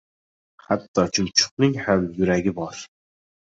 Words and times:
•Hatto 0.67 1.03
chumchuqning 1.17 1.77
ham 1.83 2.09
yuragi 2.21 2.55
bor. 2.63 2.83